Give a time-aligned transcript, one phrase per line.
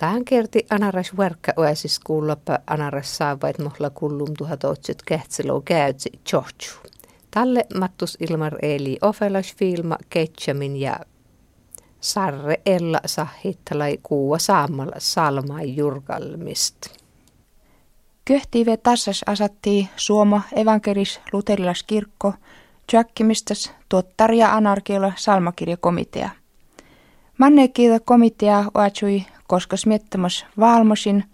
[0.00, 6.80] Tähän kerti anaras verkka oasis kuullapa anaras saavait mohla kullum tuhatotset kähtselou käytsi tjohtsu.
[7.30, 11.00] Talle mattus ilmar eli ofelas filma ketchamin ja
[12.00, 16.76] sarre ella sahittalai kuua saamalla salmai jurgalmist.
[18.24, 22.34] Köhtiive tassas asatti Suoma evankelis luterilas kirkko,
[22.86, 26.30] tjökkimistas tuottaria anarkiolla salmakirjakomitea.
[27.38, 31.24] Mannekiita komitea oatsui koska smiettämäs valmosin,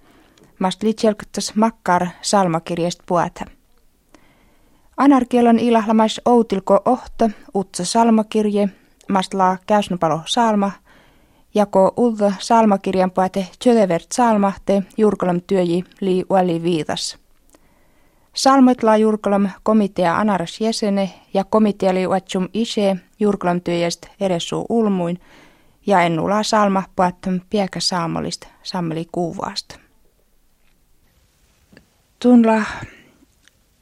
[0.59, 3.45] mast litselkuttas makkar salmakirjast puata.
[4.97, 8.69] Anarkielon ilahlamais outilko ohto, utsa salmakirje,
[9.09, 10.73] mast laa käysnupalo salma,
[11.55, 17.19] jako ulta salmakirjan puate tjödevert salmahte jurkolam työji lii uali viitas.
[18.35, 25.19] Salmoit laa jurkolam komitea anaras jäsene ja komitea li uatsum ishe jurkolam työjäst eressu ulmuin,
[25.87, 29.79] ja ennula salma puhattam piekä saamolista sammeli kuvaasta.
[32.19, 32.63] Tunla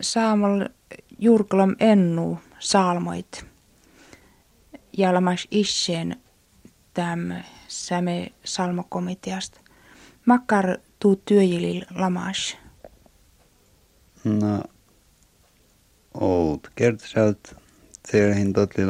[0.00, 0.64] saamol
[1.18, 3.46] jurkulam ennu salmoit.
[4.98, 6.16] Jalmas isseen
[6.94, 7.32] täm
[7.68, 9.60] säme salmakomiteasta.
[10.26, 12.56] Makkar tuu työjilil lamas.
[14.24, 14.64] No,
[16.14, 17.56] oot kertsält,
[18.12, 18.86] terhin totli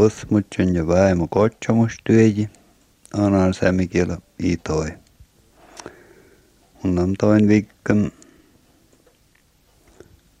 [0.00, 2.48] lamas Usmutsen ja vaimo kotsomustyöji,
[3.14, 4.88] anaan sämikielä itoi.
[6.82, 8.12] Mun on toin viikon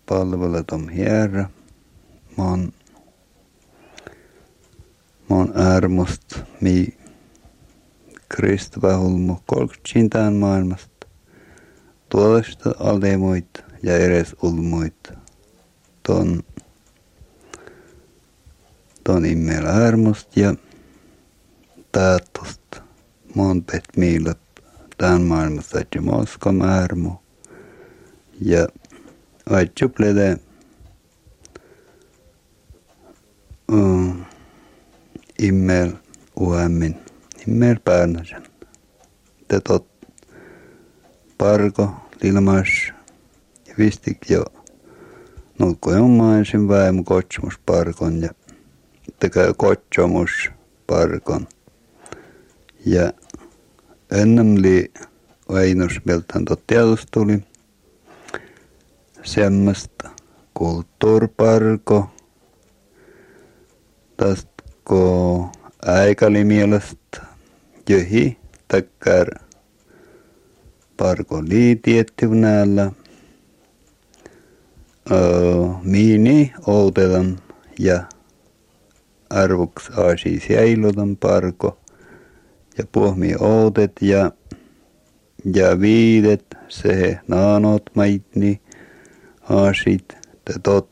[0.06, 1.50] palveletom herra.
[2.38, 2.72] Mä oon,
[5.30, 6.94] mä oon ärmust mi
[8.28, 11.06] Kristova hulmu kolkutsin maailmasta.
[12.08, 15.12] Tuollaista aldemoit ja edes ulmoit.
[16.02, 16.42] Ton
[19.10, 20.54] ton immel armust ja
[21.92, 22.78] taatust
[23.34, 24.38] mon pet miilot
[24.98, 27.12] tämän maailmassa että Moskom armu
[28.40, 28.68] ja
[29.50, 30.38] vaitsuplede
[33.72, 34.14] uh,
[35.38, 35.90] immel
[36.40, 36.96] uemmin
[37.46, 38.42] immel päärnäsen
[39.48, 39.86] te tot
[41.38, 41.90] parko
[42.22, 42.68] lilmas
[43.68, 44.44] ja vistik jo
[45.58, 48.30] nukko on maensin väimu kotsumus parkon ja
[49.20, 50.50] tekee kotsomus
[50.86, 51.48] parkon.
[52.86, 53.12] Ja
[54.10, 54.92] ennen li
[55.52, 56.44] Väinus miltään
[57.10, 57.42] tuli
[59.22, 60.10] semmoista
[60.54, 62.10] kulttuurparko,
[64.16, 65.48] tästä ko
[65.86, 67.26] aikali mielestä
[67.88, 68.38] johi
[68.68, 69.28] takkar
[70.96, 72.92] parko liitietti näillä
[75.82, 77.38] miini outelan
[77.78, 78.02] ja
[79.30, 81.78] arvoks aasi säilotan parko
[82.78, 84.30] ja pohmi outet ja
[85.54, 88.60] ja viidet se naanot maitni
[89.48, 90.90] aasit te tot.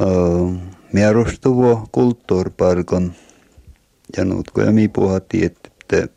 [0.00, 0.54] Uh,
[0.92, 3.12] mierustuvo kulttuurparkon
[4.16, 6.08] ja nuutko ja mi puhati että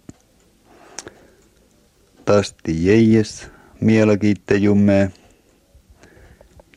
[2.25, 3.47] tasti jäies
[3.81, 5.11] mielakiitte jumme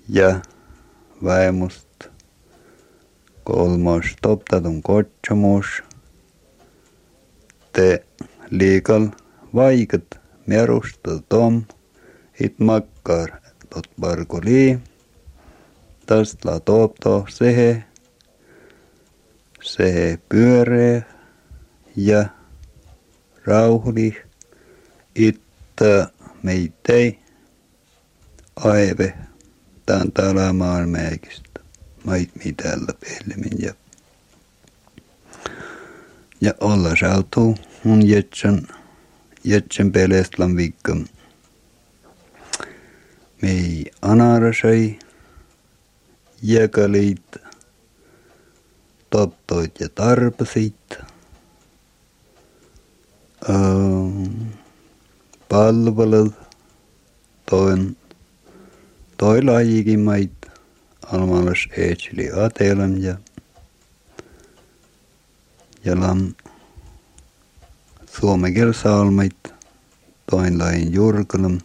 [0.08, 0.40] ja
[1.24, 1.81] väemusta
[3.44, 5.82] kolmas toptatun kotsomus.
[7.72, 8.04] Te
[8.50, 9.08] liikal
[9.54, 11.64] vaikat merusta tom
[12.40, 13.30] it makkar
[13.70, 14.78] tot barkoli.
[16.06, 17.84] Tästä la topto sehe.
[19.62, 21.04] Sehe pyöree
[21.96, 22.24] ja
[23.44, 24.22] rauhli
[25.14, 26.08] itta
[26.42, 27.18] meitei
[28.56, 29.14] aive
[29.86, 31.51] tämän täällä maailmeekistä
[32.04, 33.74] mait mitellä pehlemmin ja
[36.40, 38.68] ja olla sautuu mun jetsän
[39.44, 41.06] jetsän pelestlan viikon.
[43.42, 44.98] Mei anarasai
[46.42, 47.36] jäkalit
[49.10, 50.98] tottoit ja tarpasit.
[55.48, 56.34] palvelut
[57.50, 57.96] toin
[59.16, 60.41] toi lajikin mait
[61.02, 63.16] almalas eetsili atelam ja
[65.84, 66.34] ja lam
[68.06, 69.54] suomen salmait
[70.30, 71.58] toin lain jurkalam.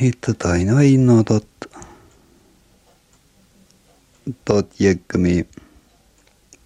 [0.00, 1.46] Hitta tain ainoa tot.
[4.44, 5.48] Tot jekkami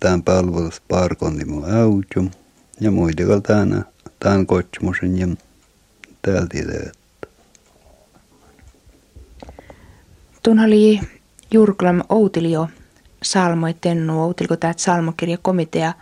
[0.01, 2.31] tämän palvelus parkondimu autjum
[2.81, 3.83] ja muitikal tänä
[4.21, 5.27] tämän kotsmusen ja
[6.23, 6.59] täältä
[10.45, 11.01] Tun oli
[11.51, 12.69] Jurklam Outilio
[13.23, 15.93] salmoi tennu, outilko tämä salmokirjakomitea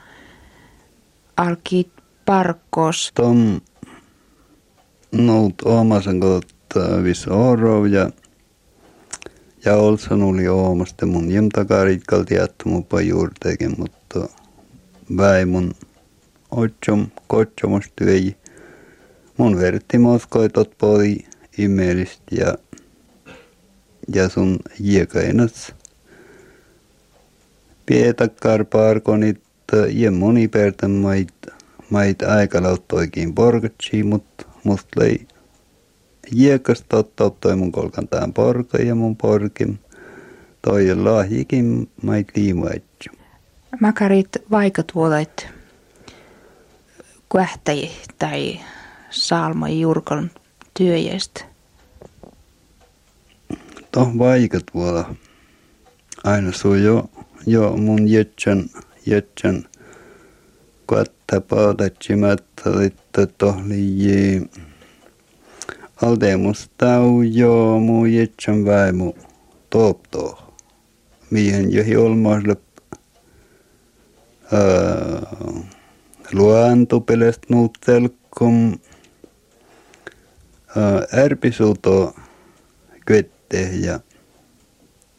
[1.36, 1.90] alki
[2.26, 3.12] parkos?
[3.14, 3.60] Tom
[5.12, 8.10] nout omasen kautta viss orov ja
[9.64, 12.34] ja olsan oli omasta mun jem takarit kalti
[12.64, 14.28] mun juurtegen, mutta
[15.16, 15.74] väimun
[16.50, 18.36] otsom kotsomus työi.
[19.38, 21.18] Mun vertti moskoitot poi
[21.58, 22.54] imelist ja
[24.14, 25.75] ja sun jiekainas.
[27.87, 29.40] Pietakkar parkonit
[29.90, 31.34] ja moni pertän mait,
[31.90, 34.25] mait aikalauttoikin porgatsi, mut
[34.64, 35.26] must lei
[36.31, 36.84] jiekas
[37.16, 39.78] tottoi mun kolkan tämän porka ja mun porkin.
[40.62, 43.12] Toi lahjikin mait liimaitju.
[43.81, 45.48] Makarit vaikat vuodet
[47.28, 48.60] kuähtäji tai
[49.10, 50.31] salma jurkon
[50.75, 51.44] työjästä
[53.92, 55.04] toh vaikat vuoda.
[56.24, 57.10] Aina suu jo,
[57.46, 58.70] jo mun jetsän,
[59.06, 59.64] jetsän
[60.86, 64.42] katta paadatsimatta, että tohli
[66.02, 69.12] aldeemus tau jo mu jetsän väimu
[69.70, 70.38] toopto.
[71.30, 72.56] Mihin johi olmaasle
[76.32, 78.78] luantupelest nuuttelkum
[81.24, 82.14] ärpisuuto
[83.52, 84.00] kyet ja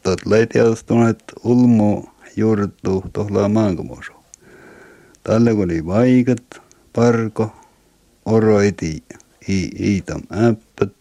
[0.02, 2.04] tot leitiastuneet ulmu
[2.36, 4.12] juurtu tohlaa maankomosu.
[5.22, 7.52] Tälle oli vaikat, parko,
[8.24, 9.04] oroiti,
[9.48, 10.92] i, iitam äppät.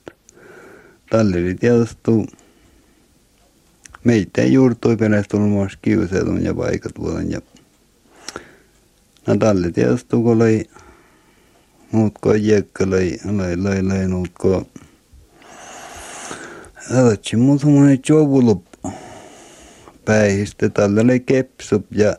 [1.10, 2.26] Tälle oli tiedostu
[4.04, 7.42] meitä juurtui perästä ulmoas kiuseetun ja vaikat vuoden ja
[9.28, 10.70] No tälle tiedostu, kun oli
[11.92, 13.18] muutko jäkkä, löi,
[13.84, 14.93] löi, muutko Alatsi
[17.38, 18.66] mun semmoinen jovulup
[20.06, 20.70] päihistä.
[21.02, 22.16] Oli kepsup ja,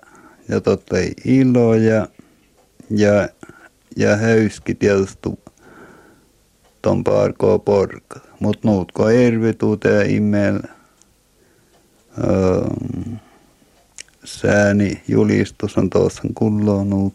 [0.49, 2.09] ja totta ilo ja,
[2.91, 3.29] ja,
[3.97, 5.29] ja höyski tietysti
[6.83, 8.21] ton parkoa porka.
[8.41, 10.61] Mut nuutko ervituute ja imel
[12.19, 12.67] öö,
[14.25, 17.15] sääni julistus on tuossa kulloon nuut.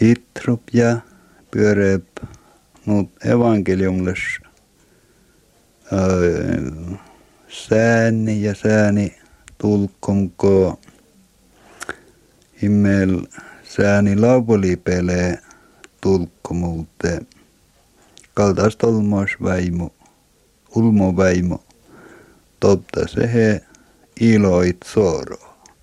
[0.00, 0.96] Hitrup ja
[1.50, 2.06] pyöreep
[2.86, 4.43] nuut evankeliumles
[7.48, 9.14] sääni ja sääni
[9.58, 10.80] tulkomko
[12.62, 13.20] himmel
[13.62, 15.38] sääni lauvolipelee
[16.00, 17.20] tulkkomuute
[18.34, 19.92] kaltaist olmos väimo
[20.76, 21.64] ulmo väimo
[22.60, 23.60] topta se he
[24.20, 25.36] iloit soro.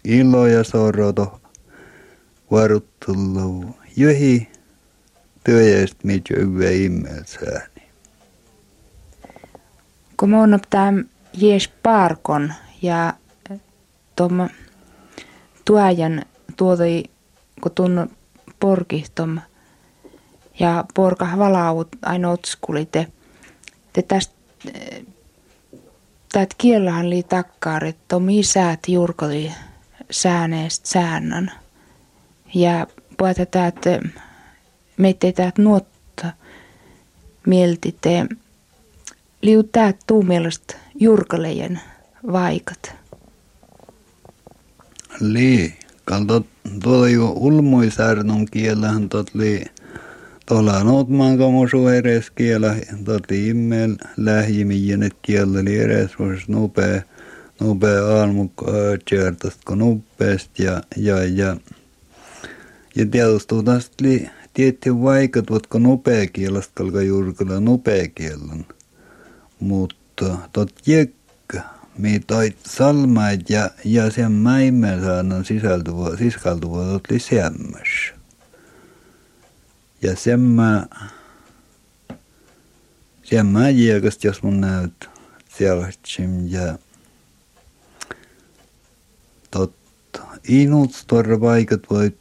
[0.04, 1.42] Ilo ja soro to
[2.52, 4.50] varuttulu johi
[5.44, 6.38] työjäst mitjö
[6.72, 7.71] immel sääni
[10.22, 13.14] kun oon tämän jees parkon ja
[14.16, 14.50] tuom
[15.66, 16.26] tuajan
[16.58, 17.04] tuotoi,
[17.62, 18.08] kun tunnu
[18.60, 19.40] porkihtom
[20.60, 23.08] ja porka valaut aina otskulite.
[23.94, 24.34] Te tästä
[26.32, 29.52] täät kiellähän li takkaar, että on säät jurkoli
[30.12, 31.52] sääneest säännön.
[32.54, 32.88] Ja
[33.18, 33.76] puhuta täät,
[34.98, 36.32] meitä täät nuotta
[37.48, 37.96] mielti
[39.42, 41.80] te liu tää tuu mielestä jurkalejen
[42.32, 42.96] vaikat?
[45.20, 45.74] Lii,
[46.06, 46.46] kalto
[46.84, 49.66] tuolla jo ulmuisärnun kiellähän tot li
[50.46, 52.76] tuolla noutmaan kamosu eres kielä,
[53.06, 57.02] tot immel lähjimijänet kielä li eres vois nopea,
[57.60, 61.58] nopea aalmukko öötjärtäst kun nopeast ja, ja, ja,
[62.96, 65.46] ja tietysti tästä li tietty vaikat,
[65.80, 68.66] nopea kielestä kalka jurkalla nopea kielen
[69.62, 71.62] mutta tot jäkkä,
[71.98, 78.14] me toit salmaid ja, ja sen mäimme saanan sisältuva, sisältuva tot lisäämmäs.
[80.02, 80.86] Ja sen mä,
[83.24, 85.10] sen mä jäkäst, jos mun näyt
[85.58, 86.78] sellaisen ja
[89.52, 89.76] tot
[90.48, 92.16] inut torra paikat voit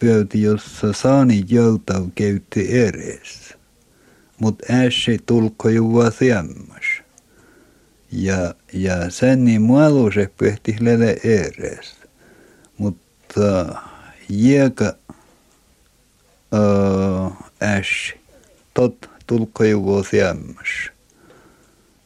[0.00, 3.54] pyöti, jossa saani joltav käytti eres.
[4.38, 6.10] Mut ässi tulko juva
[8.12, 11.96] ja, ja sen niin mualuuse pehti lele eres.
[12.78, 13.74] Mutta
[14.28, 14.94] jieka
[17.62, 18.14] äs
[18.74, 20.90] tot tulko juvo siemmas.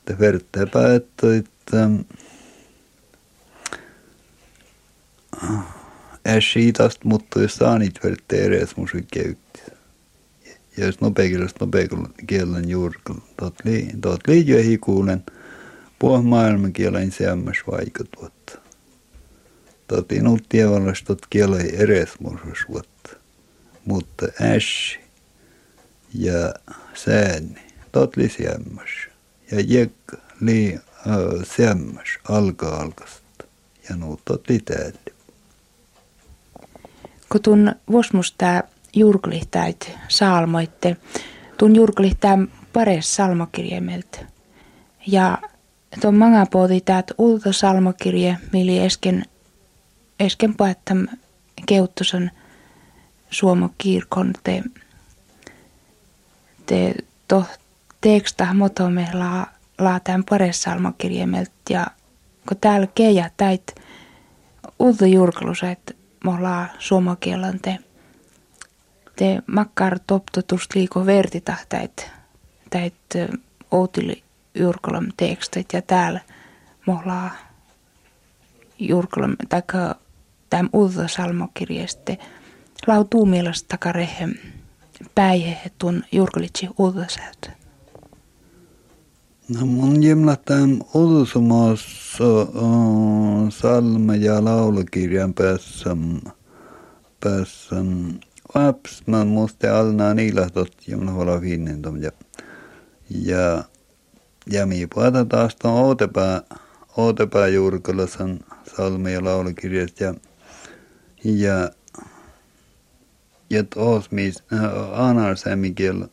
[0.05, 1.91] Te verta päättö, että
[6.27, 9.63] äs siitast, mutta jos saanit verta eres musu käytti.
[10.77, 12.99] Ja jos nopeakielistä nopeakielen juuri,
[13.37, 15.23] tot li, tot li kuulen–
[16.01, 18.61] Puh maailmankielen semmas vaikutut.
[19.87, 22.11] Toti nuut tievallastot kielä eres
[22.69, 23.17] vuotta.
[23.85, 25.01] Mutta äsi
[26.15, 26.55] ja
[26.95, 28.89] sääni, tot li siemmas.
[29.51, 29.93] Ja jek
[30.41, 31.15] li äh,
[31.57, 33.45] siemmas alka alkasta.
[33.89, 35.01] Ja nuut tot li täällä.
[37.29, 38.63] Kun tun vuosmusta
[38.95, 40.97] jurklihtäit saalmoitte,
[41.57, 42.39] tun jurklihtää
[42.73, 44.19] pares salmakirjemeltä.
[45.07, 45.39] Ja
[46.01, 49.25] tuon manga pooti täät ulto salmakirje, mili esken,
[50.21, 51.09] esken paettam
[51.67, 52.31] keuttosan
[53.31, 54.63] Suomo kirkon te,
[56.67, 56.95] te
[57.29, 57.45] to
[58.01, 59.47] teksta motomme laa,
[59.79, 61.53] laa tämän pares salmakirjemeltä.
[61.71, 61.87] Ja
[62.49, 63.75] kun täällä keijä täit
[64.79, 65.95] ulto jurkalus, että
[66.25, 67.79] me laa suomakielan te,
[69.17, 72.11] te makkar toptotust liiko vertitahtäit
[72.71, 72.95] täit
[73.71, 74.23] outili
[74.55, 76.21] Jurkolam tekstit ja täällä
[76.87, 77.31] mohlaa
[78.79, 79.95] Jurkolam taikka
[80.51, 82.19] täm uutta salmokirjeste
[82.87, 84.29] lautuu mielestä takarehe
[85.15, 87.61] päihe tuon Jurkolitsi uutta säytä.
[89.59, 91.85] No mun jemla tämän ulsumas
[93.49, 95.97] salma ja laulukirjan päässä
[97.21, 97.77] päässä
[98.55, 102.11] Vaps, man måste alna niilahtot jemla vala finnin ja
[103.11, 103.65] ja
[104.47, 106.43] ja mi puhutaan taas tuon Outepää,
[106.97, 108.41] Outepää Jurkalasan
[108.77, 110.15] salmi- ja laulukirjasta ja,
[111.25, 111.71] ja,
[113.51, 116.07] ja tuossa missä äh, anar sämikiel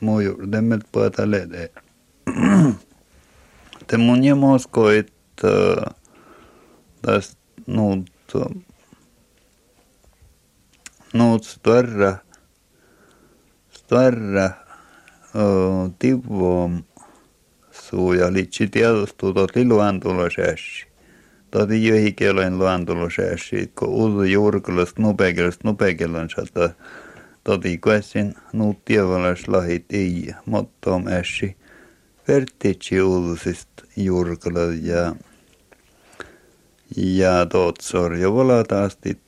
[0.00, 1.70] muu juurtemmet puhutaan lede.
[3.86, 5.12] Te mun ja moskoit
[5.44, 5.94] äh,
[7.02, 8.10] tästä nuut
[11.12, 12.16] nuut större
[13.70, 14.50] större
[15.98, 16.82] tivoom
[17.90, 20.86] suu ja litsi tiedostuu tot luantulosäässä.
[21.50, 26.70] Tot jöhi kielen luantulosäässä, kun uudu juurkulast nupekelast nupekelan sata.
[27.44, 31.56] Toti kuessin nuut tievalas lahit ei mottom ässi.
[32.28, 35.14] Vertitsi uudusist juurkulad ja
[36.96, 39.20] ja tot sorjo valataast, et,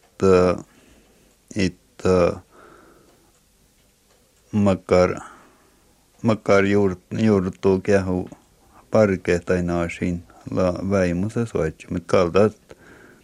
[1.57, 2.05] et
[4.53, 5.21] makar,
[6.23, 8.29] makar juurt, juurtuu kehu
[8.93, 12.57] parkehtaiнаasiin la väimusa soitsi, mutta kaltaat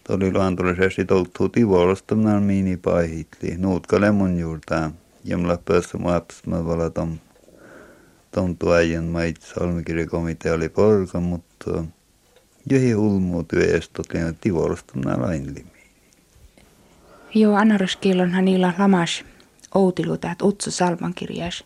[0.07, 3.57] tuli luantulisesti toltuu tivolostamnan miini paihitli.
[3.57, 4.91] Nuutka lemon juurtaa.
[5.23, 7.17] Jemla pössä muaps mä vala tom,
[8.31, 9.39] tom tuajan mait
[10.53, 11.83] oli porka, mutta
[12.69, 15.71] johi hulmuu työestot liian tivolostamnan lainlimi.
[17.35, 19.25] Joo, anaraskillonhan niillä lamas
[19.75, 21.63] outilu täät utsu salmankirjas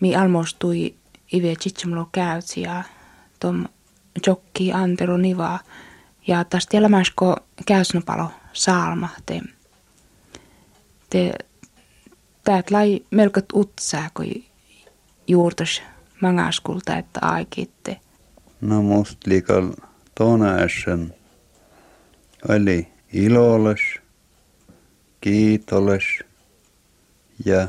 [0.00, 0.94] mi almostui
[1.32, 2.84] ive chitsamlo käytsi ja
[3.40, 3.64] tom
[4.26, 5.58] jokki antero niva
[6.26, 9.40] ja tästä elämäsko käysnopalo saalma te
[11.10, 11.32] te
[12.44, 14.44] täät lai melkot utsaa kun
[15.28, 15.82] juurtas
[16.20, 18.00] mangaskulta että aikitte.
[18.60, 19.72] No must liikal
[20.14, 21.14] tuona äsken
[22.48, 23.80] oli iloles,
[25.20, 26.04] kiitoles
[27.44, 27.68] ja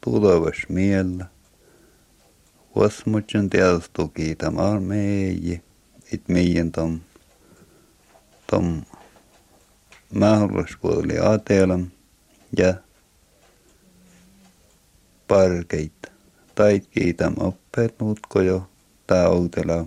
[0.00, 1.26] tulevas miellä.
[2.80, 5.60] Vasmutsen tiedostuu kiitämään meijä,
[6.12, 7.00] it meidän tom,
[8.50, 8.82] tom
[10.14, 11.78] mahdollisuudelle ajatella
[12.58, 12.74] ja
[15.28, 16.10] parkeita.
[16.54, 18.68] Tai kiitäm oppeet muutko jo
[19.06, 19.86] tää outela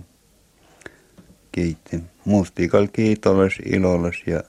[1.52, 2.02] kiitti.
[2.24, 4.42] Mustikal kiitolles, ilolles ja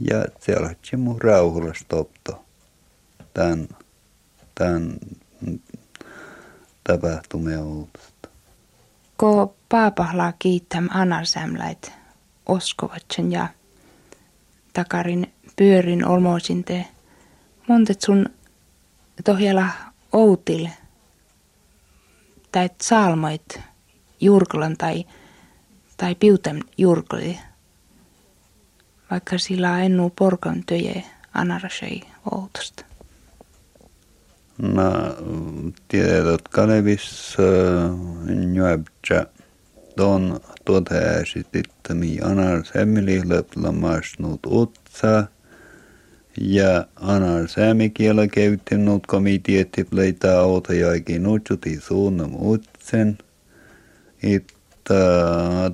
[0.00, 2.44] ja se alatti mun rauhulles topto.
[3.34, 3.68] Tän,
[4.54, 4.98] tän
[6.84, 8.28] tapahtumia uutusta.
[9.16, 11.92] Ko paapahlaa kiittäm anarsämläit
[12.46, 13.48] oskovatsen ja
[14.72, 16.86] takarin pyörin olmoisin te.
[17.68, 18.28] Montet sun
[19.24, 19.68] tohjalla
[20.12, 20.68] outil
[22.52, 23.60] tai salmoit
[24.20, 25.04] jurkolan tai,
[25.96, 27.38] tai piutem jurkoli.
[29.10, 32.00] Vaikka sillä ennu porkan töje anarasei
[32.32, 32.84] outosta.
[34.58, 35.16] No,
[35.88, 37.36] tiedät Kalevis
[38.26, 39.26] nyöptsä
[39.96, 45.26] ton toteasit, että mi anar semmilihlet lamasnut utsa
[46.40, 53.18] ja anar sämikielä käyttinut komitietti pleitä autajaikin utsuti suunnam utsen.
[54.22, 54.94] Että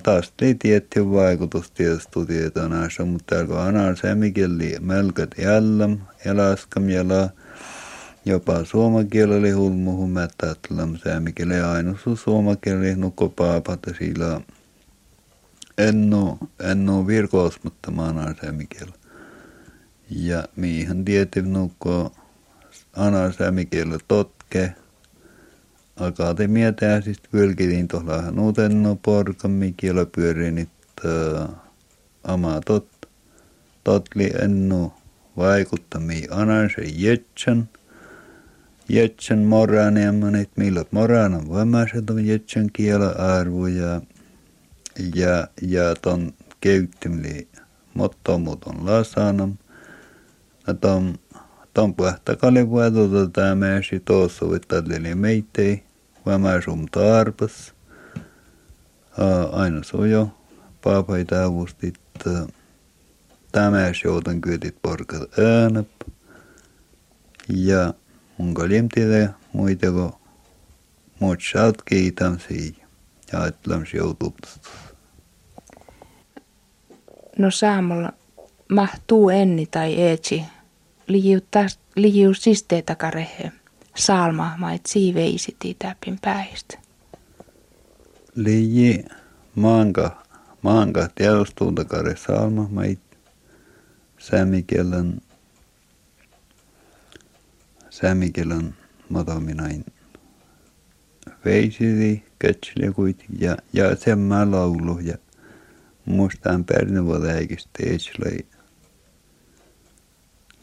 [0.03, 7.29] taas ei tietty vaikutus tietysti tietona, mutta kun anar sämikieli melkät jällam, elaskam jällam,
[8.25, 14.41] Jopa suomakielellä hulmuhun mättättelam säämikielellä ainoastaan suomakielellä nukkopaapat sillä
[15.77, 16.37] en ole,
[16.71, 18.91] en ole virkoosmatta maanasämikielä.
[20.09, 22.11] Ja mihin tietysti nukko
[22.95, 24.73] anasämikielä totke.
[25.95, 26.73] Akatemia
[27.03, 31.47] siis pyrkidin tuolla nuutenno porkan mikielä pyörin, että
[32.23, 32.87] ama tot,
[33.83, 34.93] totli ennu
[35.37, 37.69] vaikuttamia anansa jetsän.
[38.91, 41.45] Jetsän moraan ja monet millä moraan on
[42.09, 44.01] on jetsän kielä arvo ja
[45.15, 45.47] ja,
[46.01, 47.47] ton käyttämli
[47.93, 49.57] mottomuuton lasanam.
[50.67, 51.15] Ja ton,
[51.73, 55.83] ton puhta kalli vuotuta tämä mäsi tuossa vittadeli meitei,
[56.25, 57.73] mä sum tarpas.
[59.51, 60.29] Aina sujo,
[60.83, 61.99] paapai avustit,
[63.51, 65.89] tämä joutan kyötit porkat äänäp.
[67.49, 67.93] Ja
[68.41, 70.19] mun kalimtille muitako
[71.19, 72.87] muut saat kiitän siihen
[73.31, 74.35] ja etlam joutuu
[77.37, 78.13] No saamalla
[78.69, 80.43] mahtuu enni tai eetsi.
[81.95, 83.51] Liiu sistee takarehe.
[83.95, 86.77] Salma mait siiveisiti täpin päistä.
[88.35, 89.05] Liiji
[89.55, 90.23] maanka,
[90.61, 92.99] maanka tiedostuu takare salma mait
[94.17, 95.21] sämikellän
[97.91, 98.75] sämikellän
[99.09, 99.85] mataminain
[101.45, 105.17] veisidi kätsile ja, ja sen mä laulu ja
[106.05, 108.39] mustaan pärnävuotäikistä etsilöi.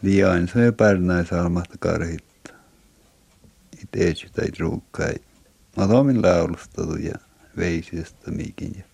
[0.03, 2.25] Liian se pärnäi salmasta karhit.
[3.83, 5.15] It etsi tai ruukkai.
[5.77, 7.15] Mä tomin laulustatu ja
[7.57, 8.73] veisistä mikin.
[8.77, 8.85] Ja,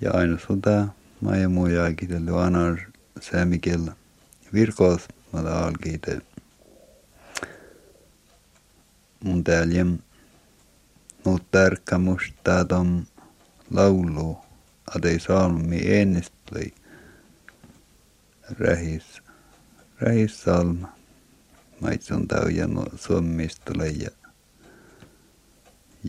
[0.00, 0.88] ja aina sota
[1.20, 2.78] mä ja muu jääkitellä anar
[3.20, 3.92] säämikellä.
[4.52, 6.20] Virkoos mä alkiite.
[9.24, 9.98] Mun täällä jem.
[11.24, 13.06] Nuut tärkkä musta tom
[13.70, 14.38] laulu,
[14.96, 16.74] adei salmi ennestli
[18.58, 19.22] rähis,
[20.00, 20.92] rähis salma.
[21.80, 24.10] Maitsun taujan suommistule ja,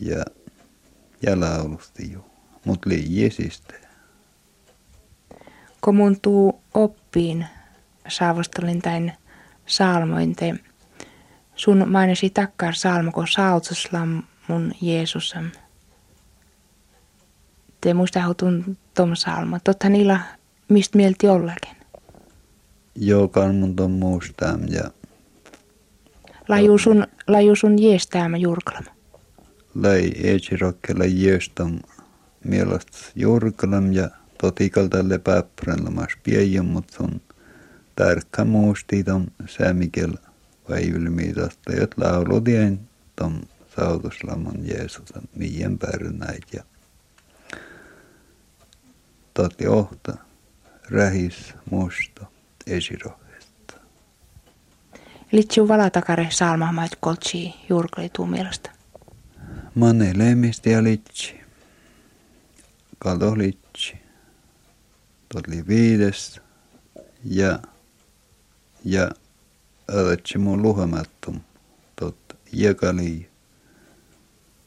[0.01, 0.25] ja,
[1.21, 2.25] ja laulusti jo,
[2.65, 3.73] mut liijesistä.
[5.81, 7.45] Kun mun tuu oppiin
[8.09, 9.13] saavustelin tämän
[9.65, 10.55] salmoin, te
[11.55, 15.51] sun mainisi takkar salmo, kun sautuslam mun Jeesusam
[17.81, 19.59] te muista hautun Tom Salma.
[19.59, 20.19] Totta niillä
[20.69, 21.75] mistä mielti ollakin.
[22.95, 24.83] Joka mun ton muistam ja...
[26.47, 28.83] Laju sun, laju sun jeestäämä jurkalam.
[29.75, 31.79] Lai etsirokkela jeestam
[32.43, 34.09] mielestä jurkalam ja
[34.41, 37.21] totikalta lepäppäränlamas piejän, mutta sun
[37.99, 40.13] tärkkä muisti ton säämikel
[40.69, 42.79] väivylmiidasta, jot lauludien
[43.15, 43.41] ton
[43.75, 46.63] sautuslaman Jeesuksen mien pärnäit ja
[49.33, 50.17] tati ohta,
[50.89, 52.25] rähis, musta,
[52.67, 53.73] esirohesta.
[55.31, 58.71] Litsu valatakare salmahmait koltsi juurkali tuu mielestä.
[59.75, 61.39] Manne lemmisti ja litsi.
[62.99, 63.93] Kalto litsi.
[65.33, 66.41] Totli viides.
[67.23, 67.59] Ja,
[68.83, 69.11] ja
[69.93, 71.39] öötsi mun luhamattum.
[71.95, 72.17] Tot
[72.51, 73.29] jäkali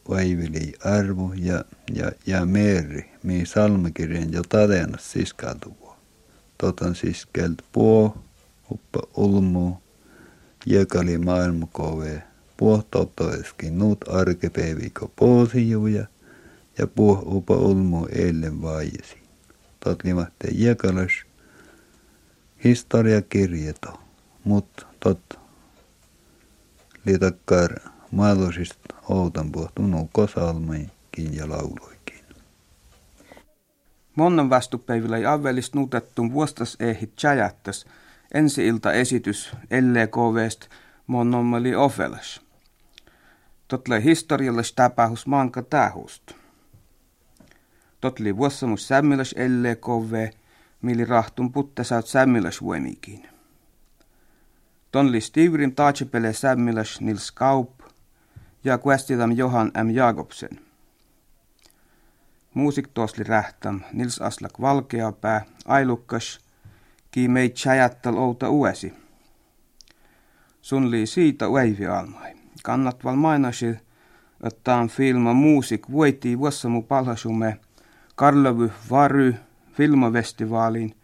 [0.09, 5.97] vaivili arvo ja, ja, ja meri, mi salmikirjan jo tadenas siskautuvo.
[6.59, 8.17] Totan siskelt puo,
[8.71, 9.77] uppa ulmu,
[10.67, 12.23] jäkali maailmakove,
[12.57, 16.07] puo totoeskin nuut arkepäiviko poosijuja
[16.79, 19.17] ja puo upa ulmu eilen vaijesi.
[19.81, 21.13] Tot limahte jäkalas
[22.65, 24.01] historiakirjeto,
[24.45, 25.39] mut tot
[27.05, 32.25] liitakkar mahdollisista outan puhtunu kosalmaikin ja lauloikin.
[34.17, 37.87] Monnan vastupäivillä ei avvelist nutettu vuostas ehit tjäjättäs
[38.35, 40.69] ensi ilta esitys LKVst
[41.07, 42.41] monnommeli ofelas.
[43.69, 46.23] Totle historiallis tapahus maanka tähust.
[48.01, 50.29] Totli vuossamus sämmiläs LKV,
[50.83, 53.32] mili rahtun puttesaut sämmiläs voimikin.
[54.93, 57.71] Tonli Stivrin taatsepele sämmiläs Nils Kaup,
[58.65, 59.91] ja kuestitam Johan M.
[59.91, 60.61] Jakobsen.
[62.55, 66.41] Muusik tuosli rähtäm Nils Aslak Valkeapää, Ailukkas,
[67.11, 68.95] ki meit chajattal outa uesi.
[70.63, 72.33] Sun lii siitä ueivi almai.
[72.63, 73.77] Kannat val mainasi,
[74.43, 77.61] että on filma muusik voitti vuossamu palhasume
[78.15, 79.35] Karlovy Vary
[79.73, 80.95] filmafestivaaliin,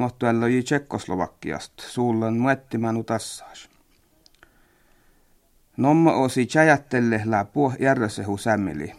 [0.00, 3.68] mutta elloi Tsekkoslovakiasta suullan muettimänu tassaas.
[5.76, 8.92] Nomma osi chajattelle la puh järjesehu sämmili.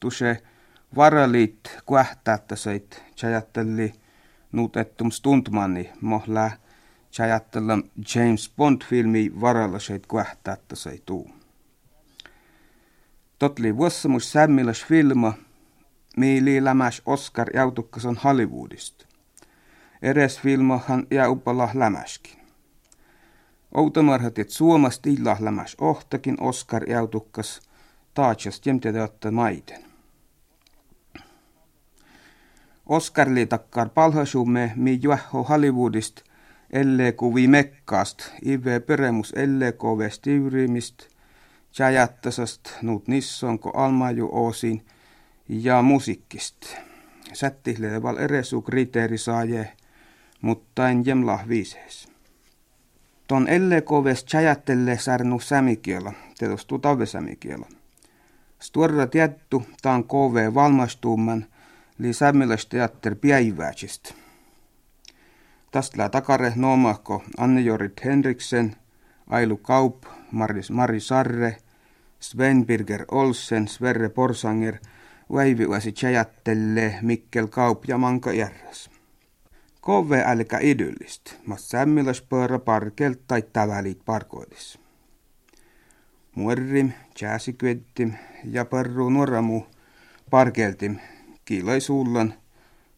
[0.00, 0.42] Tuse
[0.96, 3.92] varalit kuähtäättäseit chajattelli
[4.52, 6.56] nuutettum stuntmanni mohlää
[7.12, 7.78] chajattella
[8.14, 11.30] James Bond-filmi varalla seit kuähtäättäseit tuu.
[13.38, 15.32] Totli vuossamus sämmiläs filma,
[16.16, 17.48] miili lämäs Oscar
[18.08, 19.13] on Hollywoodista.
[20.04, 22.40] Eres filmahan jäupalla lämäskin.
[23.74, 27.60] Outomarhatit Suomasta illah lämäs ohtakin Oscar jautukkas
[28.14, 29.84] taatjas jämtetäyttä maiten.
[32.86, 36.20] Oscar takkar palhasumme mi juohho Hollywoodist
[36.70, 41.02] elle kuvi mekkaast, ive peremus elle kovest ivrimist,
[41.78, 44.86] jajattasast nuut nissonko almaju oosin
[45.48, 46.56] ja musiikkist.
[47.32, 49.72] Sättihleval eresu kriteeri saaje,
[50.44, 52.08] mutta en jemlah viisees.
[53.28, 57.66] Ton elle koves chajattelle särnu sämikiela, tietostuu tavesämikiela.
[58.60, 61.46] Stuorra tietty, taan kove valmastuumman,
[61.98, 62.10] li
[62.68, 64.12] teatter päivätsist.
[65.70, 68.76] Tästä takare noomahko Anne-Jorit Henriksen,
[69.26, 71.56] Ailu Kaup, Maris Mari Sarre,
[72.20, 74.76] Sven Birger Olsen, Sverre Porsanger,
[75.32, 78.93] Väiviäsi Tjajattelle, Mikkel Kaup ja Manka Järräs.
[79.84, 84.78] Kove älkä idyllist, mas sämmiläs pöörä parkelt tai tävälit parkoidis.
[86.34, 88.12] Muerrim, jääsikvettim
[88.44, 89.62] ja perru nuoramu
[90.30, 90.96] parkeltim
[91.44, 92.34] kiilai suullan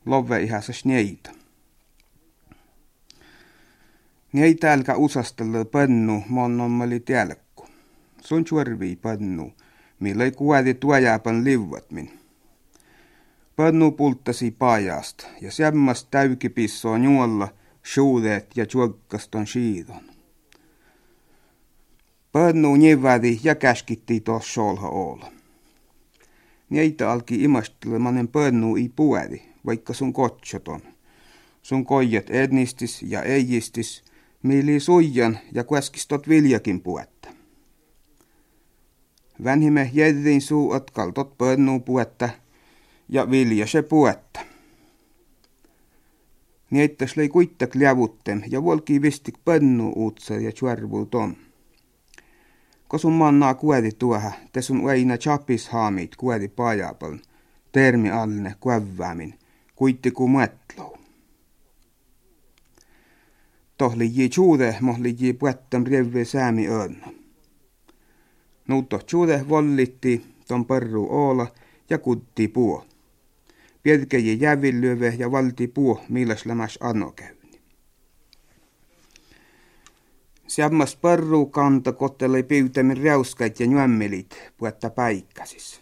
[0.07, 1.31] love ihässä sneita.
[4.33, 7.67] Neitä älkä usastella pannu monnommali tielkku.
[8.21, 9.53] Sun chuorvii pannu,
[10.01, 12.26] millä ei kuädi tuojaapan liuvat min.
[13.57, 17.49] Pannu pulttasi paajasta ja sämmas täykipissoo juolla
[17.95, 20.03] shuudeet ja juokkaston shiidon.
[22.33, 25.33] Pannu nivädi ja käskitti tuossa solha olla.
[26.71, 30.81] Neitä alki imastelemaan pönnu i puedi, vaikka sun kotsoton.
[31.63, 34.05] Sun koijat etnistis ja eijistis,
[34.43, 37.29] miili suijan ja kueskistot viljakin puetta.
[39.45, 42.29] Vänhime jädin suu otkaltot pönnu puetta
[43.09, 44.41] ja vilja se puetta.
[46.71, 51.37] Niittäs lei kuittak liavuttem ja volki vistik pönnu uutsa ja tjuarvuuton.
[52.89, 57.21] Kosun mannaa kuedi tuoha, te sun väinä chapis haamit kuedi pajapaln,
[57.73, 59.35] termi alne kuäväämin,
[59.77, 60.99] kuitti ku muetlou.
[63.79, 67.07] Tohli ji chuude mohli ji puettam rievve säämi öönno.
[68.69, 71.47] Nuutto chuude vollitti ton perru oola
[71.91, 72.85] ja kutti puo.
[73.87, 77.37] Pietke ji jävillyöve ja valti puo, milläs lämäs anno käy.
[80.47, 85.81] Siammas parru kanta kottele pyytämin räuskait ja nyömmelit puetta paikkasis.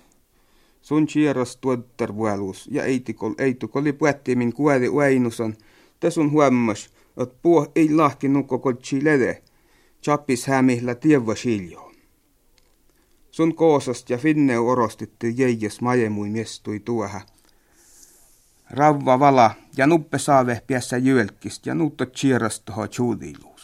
[0.82, 5.54] Sun chieras tuottar vuolus ja eitikol eitukoli puettimin kuori uainuson,
[6.00, 6.90] te sun huommas,
[7.22, 9.42] että puo ei lahki nukko kotsi lede,
[10.02, 11.92] chappis hämihla tievä siljo.
[13.30, 17.33] Sun koosast ja finne orostitti jäijäs majemui miestui tuoha.
[18.74, 23.56] Ravva vala ja nuppe saave piässä jylkist ja nuutto chieras toho chuudilu.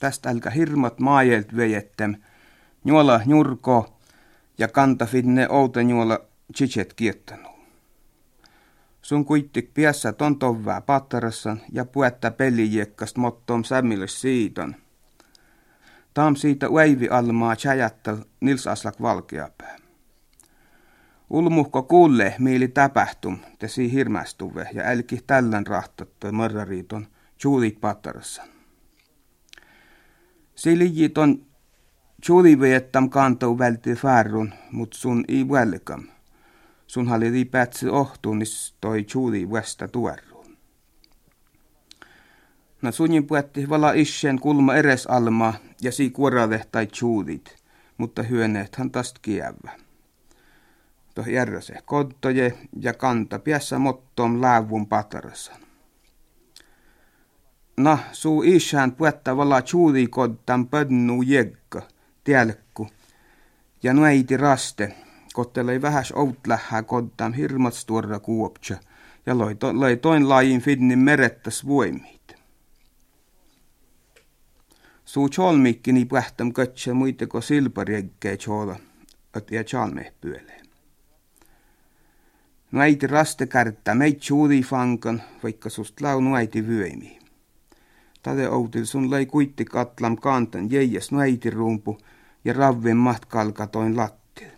[0.00, 2.16] Tästä älkä hirmat maajelt vejettem,
[2.84, 3.98] juola njurko
[4.58, 6.18] ja kanta finne outa juola
[6.56, 7.48] chichet kiettanu.
[9.02, 14.76] Sun kuittik piässä tontovää pattarassan ja puetta pelijiekkast mottom sämmilös siiton.
[16.14, 19.79] Taam siitä uäivi almaa chajattal Nils Aslak valkeapää.
[21.30, 27.06] Ulmuhko kuulle miili täpähtum, tesi hirmästuve ja älki tällän rahtattoi marrariiton
[27.44, 28.48] juulit pattarassan.
[30.54, 31.46] Se liji ton
[32.22, 36.02] tjuliveettam kantou välti färrun, mut sun i välkam.
[36.86, 40.56] Sun halli di päätsi ohtuunis toi tjuli västä tuerruun.
[42.82, 47.56] Na sunin puetti vala isen kulma eres alma ja si kuorale tai tjulit,
[47.98, 49.79] mutta hyöneet hän tast kievä.
[51.20, 55.52] Toh järjese kodtoje ja kanta piässä mottom läävun patarassa.
[57.76, 59.62] Na, suu isään puetta vala
[60.10, 61.82] kodtan pönnu jekka,
[62.24, 62.88] tielkku.
[63.82, 64.94] Ja nueiti raste,
[65.32, 68.76] kottelei vähäs outlähää kodtan hirmatstuorra kuoptsa,
[69.26, 72.36] ja loi, to, loi toin lajin fidnin merettäs voimit.
[75.04, 78.76] Suu cholmikkini pähtäm kötsä muiteko silparjekkee chola,
[79.36, 80.59] öt ja chalme pyölee.
[82.72, 84.20] Nuäiti raste kärttä meit
[84.66, 87.22] fankan, vaikka sust lau nuäiti vyöimiin.
[88.22, 91.10] Tade outil sun lei kuitti katlam kantan jäijäs
[91.50, 91.98] rumpu
[92.44, 94.48] ja ravven matkalkatoin lattil.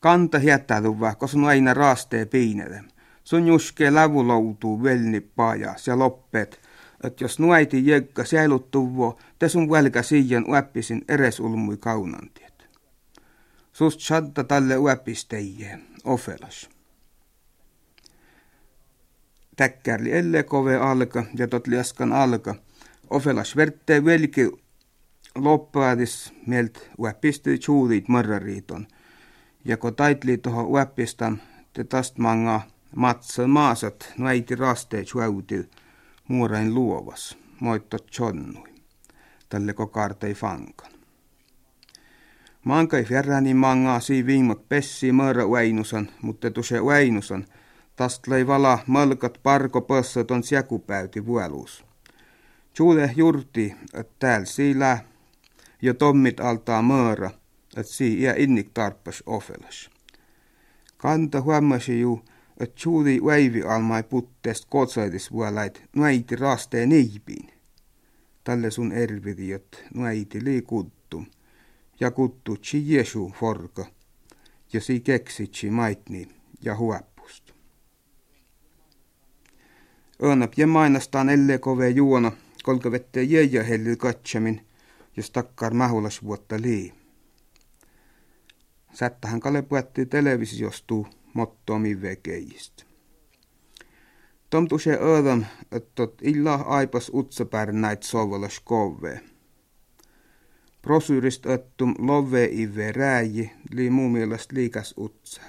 [0.00, 2.84] Kanta hiättäytyvä, koska sun aina raastee piinele.
[3.24, 6.60] Sun juskee lävuloutuu velni pajas ja loppeet,
[7.04, 11.76] että jos nuäiti jekka säiluttuvo, te sun välkä siian uäppisin eres ulmui
[13.82, 16.70] Sus chadda talle uepis teie, ofelas.
[19.56, 22.54] Täkkärli elle kove alka ja totli askan alka.
[23.10, 24.50] Ofelas verte velki
[25.34, 28.86] loppaadis meilt uepisti tjuudit mõrrariiton.
[29.64, 31.40] Ja ko taitli toho uepistam,
[31.72, 32.60] te tast manga
[32.96, 35.66] matsan maasat näiti rasteet tjuudil
[36.28, 38.74] muurain luovas, moittot tjonnui.
[39.48, 40.91] Talle ko kaarta ei fanka.
[42.62, 42.72] Fankan.
[42.72, 47.44] Mankai fjärräni mangaa si viimot pessi mörä uäinusan, mutta tuse uäinusan,
[47.96, 51.84] tast lei vala malkat parko pössöt on sjakupäyti vueluus.
[52.78, 55.04] Juule jurti, että täällä siilää
[55.82, 57.30] jo tommit altaa möörä,
[57.76, 59.90] että sii iä innik tarppas ofelas.
[60.96, 62.22] Kanta huomasi juu,
[62.60, 67.50] että juuli väivi almai putteest kotsaitis vuolait nuäiti rasteen niipiin.
[68.44, 71.01] Tälle sun ervidiot nuäiti lii kuttu,
[72.02, 73.86] ja kuttu chi Jesu forka,
[74.72, 76.28] ja si keksitsi maitni
[76.62, 77.52] ja huoppust.
[80.22, 84.66] Öönap ja mainastaan elle kove juona, kolka vette jäjä hellil katsamin,
[85.16, 86.92] jos takkar mahulas vuotta lii.
[88.92, 91.98] Sättähän Kale puetti televisiostuu mottomi.
[94.50, 99.31] Tomtu se ödam, että illa aipas utsapär näit sovalas kove
[100.82, 105.42] prosyristöttum love ive rääji li muu mielestä liikas utsa.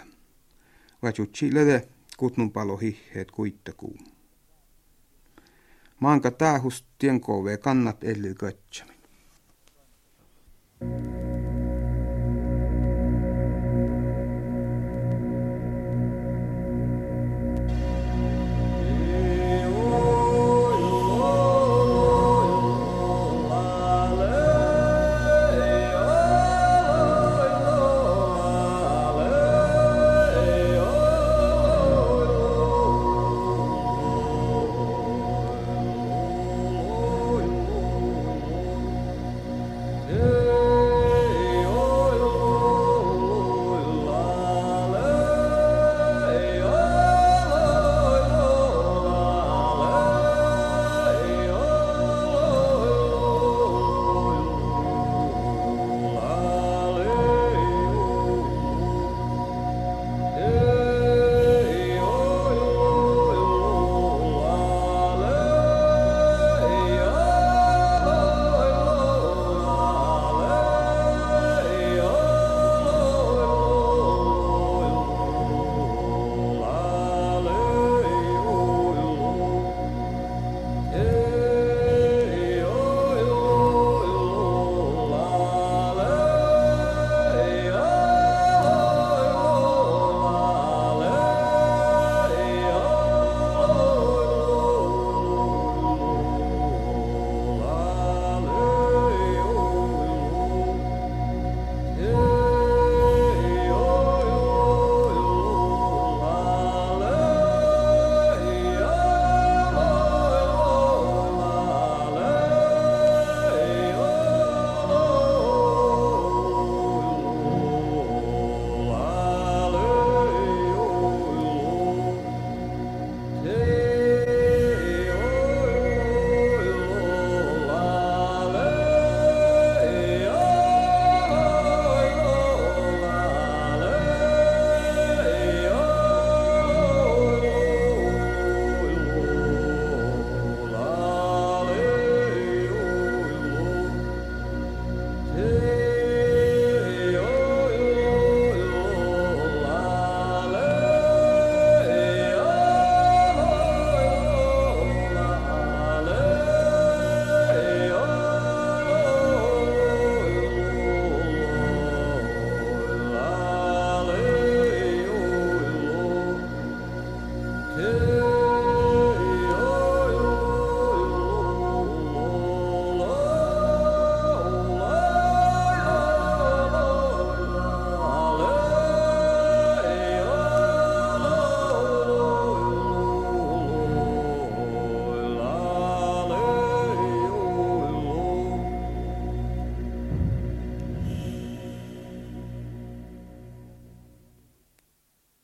[1.03, 3.97] Vajutsi lede kutnun palo hiheet kuittakuu.
[5.99, 8.93] Maanka tähus tienkove kannat elli kötsämin.
[10.79, 11.42] Thank you.